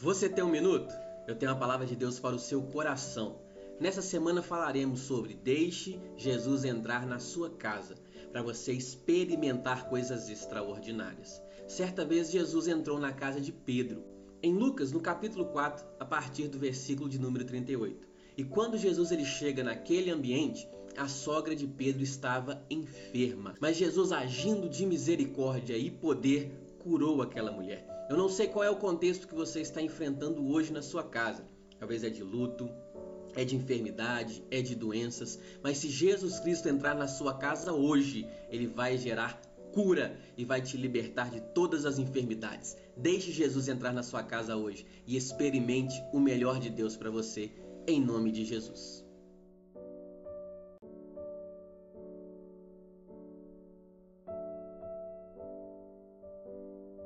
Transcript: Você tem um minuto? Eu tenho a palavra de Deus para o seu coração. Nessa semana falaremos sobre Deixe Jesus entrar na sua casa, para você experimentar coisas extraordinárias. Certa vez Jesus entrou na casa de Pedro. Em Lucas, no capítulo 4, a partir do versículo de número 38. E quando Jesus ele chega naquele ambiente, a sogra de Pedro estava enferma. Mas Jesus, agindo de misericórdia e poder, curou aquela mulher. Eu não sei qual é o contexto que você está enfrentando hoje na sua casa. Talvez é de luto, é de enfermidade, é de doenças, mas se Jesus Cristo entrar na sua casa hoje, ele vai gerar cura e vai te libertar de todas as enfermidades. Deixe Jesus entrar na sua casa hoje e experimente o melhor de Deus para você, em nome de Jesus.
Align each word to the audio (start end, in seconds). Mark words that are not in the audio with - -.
Você 0.00 0.28
tem 0.28 0.44
um 0.44 0.48
minuto? 0.48 0.94
Eu 1.26 1.34
tenho 1.34 1.50
a 1.50 1.56
palavra 1.56 1.84
de 1.84 1.96
Deus 1.96 2.20
para 2.20 2.36
o 2.36 2.38
seu 2.38 2.62
coração. 2.62 3.40
Nessa 3.80 4.00
semana 4.00 4.40
falaremos 4.40 5.00
sobre 5.00 5.34
Deixe 5.34 5.98
Jesus 6.16 6.64
entrar 6.64 7.04
na 7.04 7.18
sua 7.18 7.50
casa, 7.50 7.96
para 8.30 8.40
você 8.40 8.72
experimentar 8.72 9.88
coisas 9.88 10.30
extraordinárias. 10.30 11.42
Certa 11.66 12.04
vez 12.04 12.30
Jesus 12.30 12.68
entrou 12.68 13.00
na 13.00 13.12
casa 13.12 13.40
de 13.40 13.50
Pedro. 13.50 14.04
Em 14.40 14.54
Lucas, 14.54 14.92
no 14.92 15.00
capítulo 15.00 15.46
4, 15.46 15.84
a 15.98 16.04
partir 16.04 16.46
do 16.46 16.60
versículo 16.60 17.08
de 17.08 17.18
número 17.18 17.44
38. 17.44 18.06
E 18.36 18.44
quando 18.44 18.78
Jesus 18.78 19.10
ele 19.10 19.24
chega 19.24 19.64
naquele 19.64 20.12
ambiente, 20.12 20.68
a 20.96 21.08
sogra 21.08 21.56
de 21.56 21.66
Pedro 21.66 22.04
estava 22.04 22.64
enferma. 22.70 23.56
Mas 23.60 23.76
Jesus, 23.76 24.12
agindo 24.12 24.68
de 24.68 24.86
misericórdia 24.86 25.76
e 25.76 25.90
poder, 25.90 26.52
curou 26.78 27.20
aquela 27.20 27.50
mulher. 27.50 27.97
Eu 28.08 28.16
não 28.16 28.28
sei 28.28 28.46
qual 28.46 28.64
é 28.64 28.70
o 28.70 28.76
contexto 28.76 29.28
que 29.28 29.34
você 29.34 29.60
está 29.60 29.82
enfrentando 29.82 30.50
hoje 30.50 30.72
na 30.72 30.80
sua 30.80 31.02
casa. 31.02 31.46
Talvez 31.78 32.02
é 32.02 32.08
de 32.08 32.22
luto, 32.22 32.68
é 33.34 33.44
de 33.44 33.54
enfermidade, 33.54 34.42
é 34.50 34.62
de 34.62 34.74
doenças, 34.74 35.38
mas 35.62 35.78
se 35.78 35.88
Jesus 35.88 36.40
Cristo 36.40 36.68
entrar 36.68 36.94
na 36.94 37.06
sua 37.06 37.34
casa 37.34 37.72
hoje, 37.72 38.26
ele 38.50 38.66
vai 38.66 38.96
gerar 38.96 39.40
cura 39.72 40.18
e 40.36 40.44
vai 40.44 40.62
te 40.62 40.76
libertar 40.76 41.30
de 41.30 41.40
todas 41.52 41.84
as 41.84 41.98
enfermidades. 41.98 42.76
Deixe 42.96 43.30
Jesus 43.30 43.68
entrar 43.68 43.92
na 43.92 44.02
sua 44.02 44.22
casa 44.22 44.56
hoje 44.56 44.86
e 45.06 45.16
experimente 45.16 45.94
o 46.12 46.18
melhor 46.18 46.58
de 46.58 46.70
Deus 46.70 46.96
para 46.96 47.10
você, 47.10 47.52
em 47.86 48.00
nome 48.00 48.32
de 48.32 48.44
Jesus. 48.44 49.07